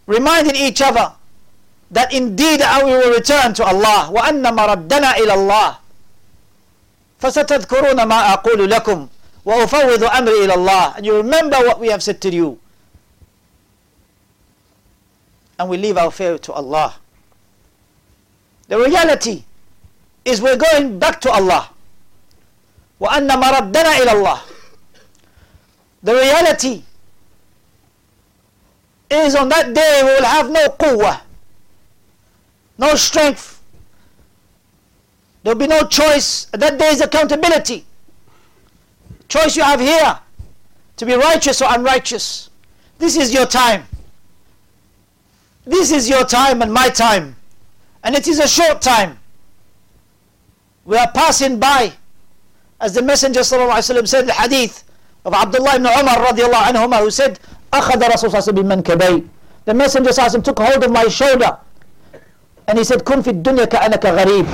reminding 0.07 0.55
each 0.57 0.81
other 0.83 1.13
that 1.91 2.13
indeed 2.13 2.61
we 2.85 2.91
will 2.93 3.13
return 3.13 3.55
to 3.55 3.65
Allah 3.65 4.11
وأن 4.11 4.43
مردنا 4.43 5.17
إلى 5.17 5.35
الله 5.35 5.79
فستذكرون 7.21 8.03
ما 8.05 8.33
أقول 8.35 8.71
لكم 8.71 9.09
وأفوض 9.45 10.05
أمري 10.05 10.45
إلى 10.45 10.55
الله 10.55 10.97
and 10.97 11.07
you 11.07 11.17
remember 11.17 11.57
what 11.59 11.79
we 11.81 11.89
have 11.89 12.03
said 12.03 12.21
to 12.21 12.31
you 12.31 12.59
and 15.59 15.69
we 15.69 15.77
leave 15.77 15.97
our 15.97 16.11
fear 16.11 16.37
to 16.39 16.53
Allah 16.53 16.95
the 18.69 18.79
reality 18.79 19.45
is 20.25 20.41
we're 20.41 20.57
going 20.57 20.99
back 20.99 21.21
to 21.23 21.31
Allah. 21.31 21.71
وَأَنَّ 23.01 23.29
مَرَدَّنَا 23.29 23.93
إِلَى 24.01 24.13
اللَّهِ 24.17 24.41
The 26.03 26.15
reality 26.15 26.83
is 29.10 29.36
on 29.36 29.50
that 29.50 29.74
day 29.74 30.02
we 30.04 30.10
will 30.10 30.26
have 30.26 30.50
no 30.52 30.68
quwwah, 30.68 31.22
no 32.78 32.96
strength. 32.96 33.62
There 35.44 35.54
will 35.54 35.60
be 35.60 35.68
no 35.68 35.84
choice. 35.88 36.46
That 36.52 36.78
day 36.78 36.90
is 36.90 37.02
accountability. 37.02 37.86
Choice 39.30 39.56
you 39.56 39.64
have 39.64 39.80
here 39.80 40.20
to 40.98 41.06
be 41.06 41.14
righteous 41.14 41.62
or 41.62 41.74
unrighteous. 41.74 42.50
This 42.98 43.16
is 43.16 43.34
your 43.34 43.46
time. 43.46 43.86
This 45.66 45.92
is 45.92 46.10
your 46.10 46.26
time 46.26 46.62
and 46.62 46.74
my 46.74 46.90
time. 46.90 47.36
And 48.04 48.16
it 48.16 48.28
is 48.28 48.40
a 48.40 48.48
short 48.48 48.82
time. 48.82 49.20
We 50.86 50.98
are 50.98 51.12
passing 51.12 51.60
by. 51.60 51.94
As 52.82 52.94
the 52.94 53.02
Messenger 53.02 53.42
ﷺ 53.42 54.08
said 54.08 54.28
the 54.28 54.34
hadith 54.34 54.84
of 55.26 55.34
Abdullah 55.34 55.76
ibn 55.76 55.86
Umar 55.86 56.16
radiallahu 56.26 57.00
who 57.02 57.12
said, 57.12 57.40
أخذ 57.74 58.16
صلى 58.16 58.60
الله 58.62 59.24
The 59.66 59.74
Messenger 59.74 60.10
ﷺ 60.10 60.44
took 60.44 60.60
hold 60.60 60.84
of 60.84 60.92
my 60.92 61.08
shoulder 61.08 61.58
and 62.68 62.78
he 62.78 62.84
said, 62.84 63.04
كن 63.04 63.22
في 63.24 63.30
الدنيا 63.30 63.66
كأنك 63.66 64.06
غريب. 64.06 64.48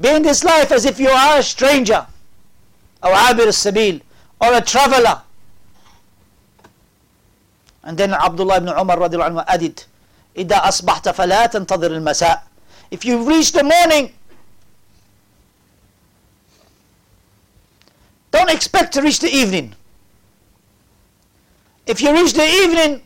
Be 0.00 0.08
in 0.08 0.22
this 0.22 0.44
life 0.44 0.70
as 0.72 0.84
if 0.84 0.98
you 1.00 1.08
are 1.10 1.38
a 1.38 1.42
stranger. 1.42 2.06
or 3.02 3.10
عابر 3.12 3.48
السبيل 3.48 4.02
or 4.40 4.54
a 4.54 4.60
traveler. 4.60 5.22
And 7.84 7.96
then 7.96 8.12
Abdullah 8.12 8.56
ibn 8.58 8.68
Umar 8.68 8.98
radiallahu 8.98 9.30
anhu 9.32 9.44
added, 9.48 9.84
إذا 10.36 10.56
أصبحت 10.68 11.08
فلا 11.08 11.46
تنتظر 11.46 11.90
المساء. 11.96 12.42
If 12.90 13.04
you 13.04 13.22
reach 13.28 13.52
the 13.52 13.62
morning, 13.62 14.12
don't 18.30 18.50
expect 18.50 18.94
to 18.94 19.02
reach 19.02 19.20
the 19.20 19.28
evening. 19.28 19.74
If 21.88 22.02
you 22.02 22.12
reach 22.12 22.34
the 22.34 22.44
evening, 22.44 23.02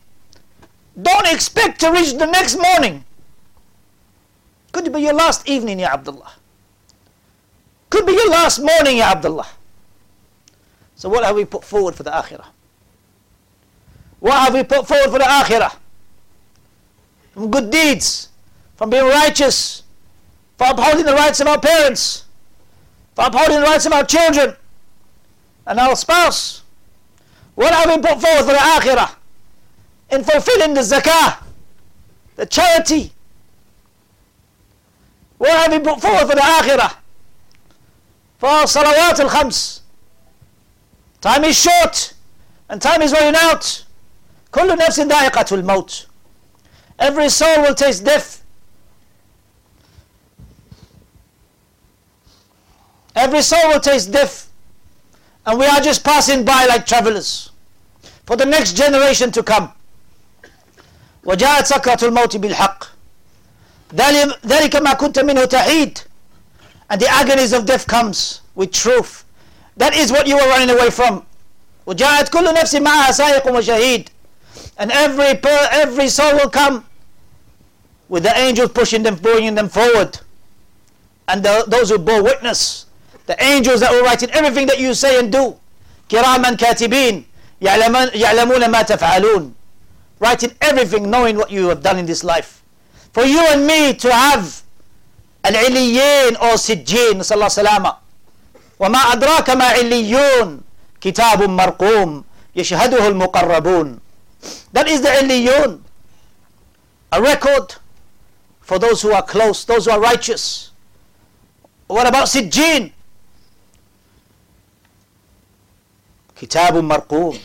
don't 1.00 1.26
expect 1.28 1.80
to 1.80 1.92
reach 1.92 2.14
the 2.14 2.26
next 2.26 2.56
morning. 2.56 3.04
Could 4.72 4.92
be 4.92 5.00
your 5.00 5.14
last 5.14 5.48
evening, 5.48 5.78
Ya 5.78 5.92
Abdullah. 5.92 6.32
Could 7.90 8.06
be 8.06 8.12
your 8.12 8.28
last 8.28 8.58
morning, 8.58 8.96
Ya 8.98 9.12
Abdullah. 9.12 9.46
So 10.96 11.08
what 11.08 11.24
have 11.24 11.36
we 11.36 11.44
put 11.44 11.64
forward 11.64 11.94
for 11.94 12.02
the 12.02 12.10
akhirah? 12.10 12.46
What 14.18 14.34
have 14.34 14.54
we 14.54 14.64
put 14.64 14.88
forward 14.88 15.10
for 15.10 15.18
the 15.18 15.24
akhirah? 15.24 15.76
From 17.32 17.50
good 17.50 17.70
deeds, 17.70 18.30
from 18.74 18.90
being 18.90 19.04
righteous, 19.04 19.84
for 20.58 20.66
upholding 20.70 21.06
the 21.06 21.14
rights 21.14 21.40
of 21.40 21.46
our 21.46 21.60
parents, 21.60 22.24
for 23.14 23.26
upholding 23.26 23.60
the 23.60 23.66
rights 23.66 23.86
of 23.86 23.92
our 23.92 24.04
children 24.04 24.56
and 25.66 25.78
our 25.78 25.94
spouse. 25.94 26.61
What 27.55 27.73
have 27.73 27.89
we 27.89 27.97
put 28.01 28.21
forward 28.21 28.45
for 28.45 28.51
the 28.51 28.59
akhirah? 28.59 29.15
In 30.11 30.23
fulfilling 30.23 30.73
the 30.73 30.81
zakah, 30.81 31.43
the 32.35 32.45
charity. 32.45 33.11
What 35.37 35.51
have 35.51 35.71
we 35.71 35.79
put 35.79 36.01
forward 36.01 36.27
for 36.27 36.35
the 36.35 36.41
akhirah? 36.41 36.95
For 38.37 38.47
our 38.47 38.63
salawat 38.65 39.19
al-khams. 39.19 39.81
Time 41.21 41.43
is 41.45 41.59
short 41.59 42.13
and 42.69 42.81
time 42.81 43.01
is 43.01 43.11
running 43.11 43.35
out. 43.35 43.83
كل 44.51 44.77
نفس 44.77 44.99
ذائقة 44.99 45.55
الموت 45.55 46.05
Every 46.99 47.29
soul 47.29 47.61
will 47.61 47.75
taste 47.75 48.03
death. 48.03 48.43
Every 53.15 53.41
soul 53.41 53.69
will 53.69 53.79
taste 53.79 54.11
death. 54.11 54.49
And 55.45 55.57
we 55.59 55.65
are 55.65 55.79
just 55.81 56.03
passing 56.03 56.43
by 56.43 56.65
like 56.65 56.85
travelers. 56.85 57.51
For 58.25 58.35
the 58.35 58.45
next 58.45 58.73
generation 58.75 59.31
to 59.31 59.43
come. 59.43 59.71
وجاءت 61.25 61.65
سكرة 61.65 62.07
الموت 62.07 62.37
بالحق 62.37 62.83
ذلك 64.45 64.75
ما 64.75 64.93
كنت 64.93 65.19
منه 65.19 65.45
تحيد 65.45 65.99
and 66.89 67.01
the 67.01 67.07
agonies 67.09 67.51
of 67.51 67.65
death 67.65 67.85
comes 67.85 68.41
with 68.55 68.71
truth 68.71 69.25
that 69.75 69.93
is 69.93 70.09
what 70.09 70.25
you 70.25 70.35
were 70.35 70.47
running 70.47 70.69
away 70.69 70.89
from 70.89 71.23
وجاءت 71.85 72.29
كل 72.29 72.53
نفس 72.53 72.75
معها 72.75 73.11
سائق 73.11 73.47
وشهيد 73.47 74.09
and 74.77 74.91
every 74.91 75.39
every 75.71 76.07
soul 76.07 76.33
will 76.35 76.49
come 76.49 76.85
with 78.09 78.23
the 78.23 78.37
angels 78.37 78.71
pushing 78.71 79.03
them, 79.03 79.15
bringing 79.15 79.55
them 79.55 79.69
forward. 79.69 80.19
And 81.27 81.43
the, 81.43 81.65
those 81.67 81.89
who 81.89 81.97
bore 81.97 82.23
witness, 82.23 82.85
the 83.25 83.35
angels 83.43 83.79
that 83.81 83.91
will 83.91 84.03
write 84.03 84.23
in 84.23 84.31
everything 84.31 84.67
that 84.67 84.79
you 84.79 84.93
say 84.93 85.19
and 85.19 85.31
do. 85.31 85.55
كراما 86.11 86.55
كاتبين 86.55 87.25
يعلمون 87.61 88.69
ما 88.69 88.81
تفعلون 88.81 89.53
writing 90.19 90.51
everything 90.61 91.09
knowing 91.11 91.35
what 91.37 91.51
you 91.51 91.67
have 91.69 91.81
done 91.83 91.97
in 91.99 92.05
this 92.05 92.23
life 92.23 92.63
for 93.13 93.23
you 93.25 93.39
and 93.51 93.67
me 93.67 93.93
to 93.93 94.11
have 94.11 94.63
العليين 95.45 96.37
or 96.41 96.55
سجين 96.55 97.17
نسأل 97.19 97.35
الله 97.35 97.45
السلامة 97.47 97.93
وما 98.79 98.99
أدراك 98.99 99.49
ما 99.49 99.65
عليون 99.65 100.61
كتاب 101.01 101.43
مرقوم 101.49 102.23
يشهده 102.55 103.07
المقربون 103.07 103.99
that 104.73 104.87
is 104.87 105.01
the 105.01 105.09
عليون 105.11 105.81
a 107.11 107.21
record 107.21 107.75
for 108.61 108.77
those 108.79 109.01
who 109.01 109.13
are 109.13 109.23
close, 109.23 109.63
those 109.63 109.85
who 109.85 109.91
are 109.91 109.99
righteous. 110.01 110.71
What 111.87 112.05
about 112.05 112.27
Sijjin? 112.27 112.91
كتاب 116.42 116.76
مرقوم 116.76 117.38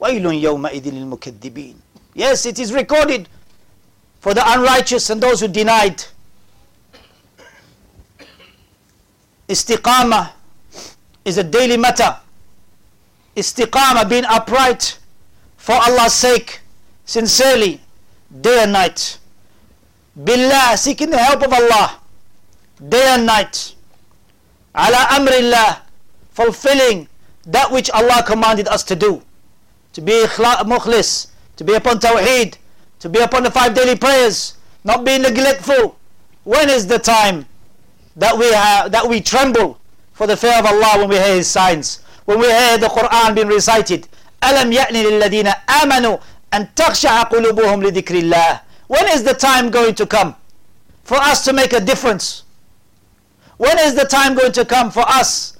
ويل 0.00 0.24
يومئذ 0.26 0.88
للمكذبين 0.90 1.76
Yes, 2.14 2.46
it 2.46 2.58
is 2.58 2.72
recorded 2.72 3.28
for 4.20 4.32
the 4.34 4.42
unrighteous 4.44 5.10
and 5.10 5.20
those 5.22 5.40
who 5.40 5.46
denied. 5.48 6.02
Istiqamah 9.48 10.30
is 11.24 11.38
a 11.38 11.44
daily 11.44 11.76
matter. 11.76 12.16
Istiqamah, 13.36 14.08
being 14.08 14.24
upright 14.24 14.98
for 15.56 15.74
Allah's 15.74 16.14
sake, 16.14 16.60
sincerely, 17.04 17.80
day 18.40 18.62
and 18.64 18.72
night. 18.72 19.18
Billah, 20.24 20.76
seeking 20.76 21.10
the 21.10 21.18
help 21.18 21.42
of 21.44 21.52
Allah, 21.52 22.00
day 22.88 23.06
and 23.14 23.26
night. 23.26 23.74
Ala 24.74 25.06
amrillah, 25.10 25.82
fulfilling 26.32 27.06
that 27.47 27.71
which 27.71 27.89
Allah 27.91 28.23
commanded 28.25 28.67
us 28.67 28.83
to 28.85 28.95
do. 28.95 29.21
To 29.93 30.01
be 30.01 30.11
mukhlis, 30.11 31.27
to 31.57 31.63
be 31.63 31.73
upon 31.73 31.99
tawheed, 31.99 32.55
to 32.99 33.09
be 33.09 33.19
upon 33.19 33.43
the 33.43 33.51
five 33.51 33.73
daily 33.75 33.95
prayers, 33.97 34.55
not 34.83 35.03
being 35.05 35.21
neglectful. 35.21 35.97
When 36.43 36.69
is 36.69 36.87
the 36.87 36.99
time 36.99 37.45
that 38.15 38.37
we 38.37 38.51
have, 38.51 38.91
that 38.91 39.07
we 39.07 39.21
tremble 39.21 39.79
for 40.13 40.27
the 40.27 40.37
fear 40.37 40.57
of 40.59 40.65
Allah 40.65 40.99
when 40.99 41.09
we 41.09 41.15
hear 41.15 41.35
His 41.35 41.47
signs, 41.47 42.01
when 42.25 42.39
we 42.39 42.47
hear 42.47 42.77
the 42.77 42.87
Quran 42.87 43.35
being 43.35 43.47
recited? 43.47 44.07
ألم 44.43 44.73
يأن 44.73 44.93
للذين 44.93 45.53
آمنوا 45.81 46.17
أن 46.53 46.67
تخشع 46.75 47.21
قلوبهم 47.23 47.83
لذكر 47.83 48.15
الله 48.19 48.59
when 48.87 49.07
is 49.07 49.23
the 49.23 49.33
time 49.33 49.69
going 49.71 49.95
to 49.95 50.05
come 50.05 50.35
for 51.03 51.15
us 51.17 51.43
to 51.45 51.53
make 51.53 51.73
a 51.73 51.79
difference? 51.79 52.43
When 53.57 53.79
is 53.79 53.95
the 53.95 54.05
time 54.05 54.35
going 54.35 54.51
to 54.51 54.65
come 54.65 54.91
for 54.91 55.01
us 55.07 55.56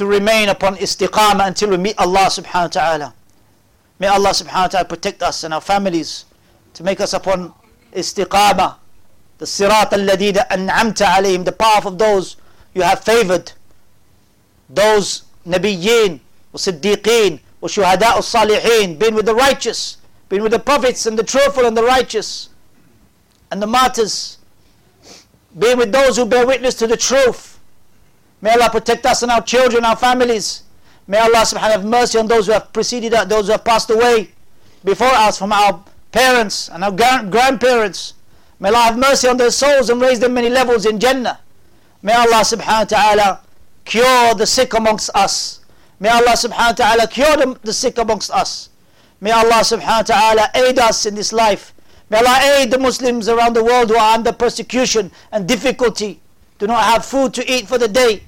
to 0.00 0.06
remain 0.06 0.48
upon 0.48 0.76
istiqamah 0.76 1.46
until 1.48 1.68
we 1.68 1.76
meet 1.76 1.94
Allah 1.98 2.32
subhanahu 2.32 2.62
wa 2.62 2.68
ta'ala? 2.68 3.14
May 3.98 4.06
Allah 4.06 4.30
subhanahu 4.30 4.62
wa 4.62 4.68
ta'ala 4.68 4.88
protect 4.88 5.22
us 5.22 5.44
and 5.44 5.52
our 5.52 5.60
families 5.60 6.24
to 6.72 6.82
make 6.82 7.02
us 7.02 7.12
upon 7.12 7.52
istiqamah, 7.92 8.76
the 9.36 9.44
sirat 9.44 9.92
al-ladina 9.92 10.48
an'amta 10.48 11.04
alayhim, 11.04 11.44
the 11.44 11.52
path 11.52 11.84
of 11.84 11.98
those 11.98 12.36
you 12.72 12.80
have 12.80 13.04
favored, 13.04 13.52
those 14.70 15.24
nabiyyin, 15.46 16.20
siddiqeen, 16.54 17.40
al-salihin, 17.62 18.98
being 18.98 19.14
with 19.14 19.26
the 19.26 19.34
righteous, 19.34 19.98
been 20.30 20.42
with 20.42 20.52
the 20.52 20.58
prophets 20.58 21.04
and 21.04 21.18
the 21.18 21.22
truthful 21.22 21.66
and 21.66 21.76
the 21.76 21.84
righteous 21.84 22.48
and 23.50 23.60
the 23.60 23.66
martyrs, 23.66 24.38
being 25.58 25.76
with 25.76 25.92
those 25.92 26.16
who 26.16 26.24
bear 26.24 26.46
witness 26.46 26.74
to 26.76 26.86
the 26.86 26.96
truth. 26.96 27.59
May 28.42 28.52
Allah 28.52 28.70
protect 28.70 29.04
us 29.06 29.22
and 29.22 29.30
our 29.30 29.42
children, 29.42 29.84
our 29.84 29.96
families. 29.96 30.62
May 31.06 31.18
Allah 31.18 31.44
subhanahu 31.44 31.62
wa 31.62 31.80
have 31.80 31.84
mercy 31.84 32.18
on 32.18 32.26
those 32.26 32.46
who 32.46 32.52
have 32.52 32.72
preceded 32.72 33.12
us, 33.14 33.26
those 33.28 33.46
who 33.46 33.52
have 33.52 33.64
passed 33.64 33.90
away 33.90 34.30
before 34.84 35.08
us 35.12 35.38
from 35.38 35.52
our 35.52 35.84
parents 36.12 36.68
and 36.68 36.84
our 36.84 36.92
grandparents. 36.92 38.14
May 38.58 38.68
Allah 38.68 38.82
have 38.82 38.98
mercy 38.98 39.28
on 39.28 39.36
their 39.36 39.50
souls 39.50 39.90
and 39.90 40.00
raise 40.00 40.20
them 40.20 40.34
many 40.34 40.48
levels 40.48 40.86
in 40.86 40.98
Jannah. 41.00 41.40
May 42.02 42.14
Allah 42.14 42.44
subhanahu 42.44 42.80
wa 42.80 42.84
ta'ala 42.84 43.40
cure 43.84 44.34
the 44.34 44.46
sick 44.46 44.72
amongst 44.74 45.10
us. 45.14 45.60
May 45.98 46.08
Allah 46.08 46.32
subhanahu 46.32 46.68
wa 46.68 46.72
ta'ala 46.72 47.06
cure 47.08 47.36
the, 47.36 47.58
the 47.62 47.72
sick 47.72 47.98
amongst 47.98 48.30
us. 48.30 48.70
May 49.20 49.32
Allah 49.32 49.60
subhanahu 49.60 50.08
wa 50.08 50.14
ta'ala 50.14 50.50
aid 50.54 50.78
us 50.78 51.04
in 51.04 51.14
this 51.14 51.32
life. 51.32 51.74
May 52.08 52.18
Allah 52.18 52.38
aid 52.58 52.70
the 52.70 52.78
Muslims 52.78 53.28
around 53.28 53.54
the 53.54 53.64
world 53.64 53.90
who 53.90 53.96
are 53.96 54.14
under 54.14 54.32
persecution 54.32 55.10
and 55.30 55.46
difficulty, 55.46 56.20
do 56.58 56.66
not 56.66 56.84
have 56.84 57.04
food 57.04 57.34
to 57.34 57.50
eat 57.50 57.68
for 57.68 57.78
the 57.78 57.88
day. 57.88 58.22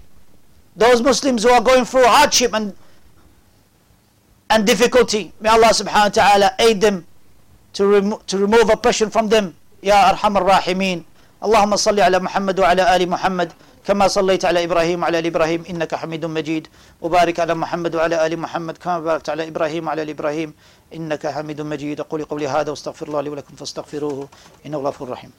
Those 0.77 1.03
Muslims 1.03 1.43
who 1.43 1.51
are 1.51 1.61
going 1.61 1.85
through 1.85 2.05
hardship 2.07 2.55
and, 2.55 2.75
and 4.51 4.67
difficulty, 4.67 5.33
may 5.41 5.51
Allah 5.51 5.69
subhanahu 5.69 6.09
wa 6.11 6.17
ta'ala 6.21 6.49
aid 6.59 6.81
them 6.81 7.07
to, 7.75 7.87
remo 7.87 8.17
to 8.27 8.39
remove 8.39 8.71
oppression 8.71 9.11
from 9.11 9.29
them. 9.29 9.55
Ya 9.83 10.13
Arhamar 10.13 10.45
Rahimeen. 10.49 11.05
اللهم 11.43 11.77
صل 11.77 11.99
على 12.01 12.19
محمد 12.23 12.61
وعلى 12.61 12.97
ال 12.97 13.03
محمد 13.11 13.53
كما 13.87 14.07
صليت 14.09 14.45
على 14.45 14.65
إبراهيم 14.65 15.03
وعلى 15.03 15.19
ال 15.19 15.27
إبراهيم 15.27 15.65
انك 15.71 15.95
حميد 15.95 16.25
مجيد 16.25 16.69
وبارك 17.03 17.41
على 17.41 17.55
محمد 17.55 17.95
وعلى 17.99 18.27
ال 18.27 18.39
محمد 18.39 18.79
كما 18.79 19.01
باركت 19.01 19.29
على 19.35 19.49
إبراهيم 19.51 19.83
وعلى 19.87 20.03
ال 20.07 20.11
إبراهيم 20.11 20.55
انك 20.95 21.27
حميد 21.27 21.61
مجيد 21.61 22.01
أقول 22.01 22.25
قولي 22.31 22.47
هذا 22.49 22.71
واستغفر 22.71 23.07
الله 23.09 23.21
لي 23.21 23.31
ولكم 23.31 23.55
فاستغفروه 23.59 24.29
انه 24.67 24.79
غفور 24.79 25.09
رحيم 25.15 25.33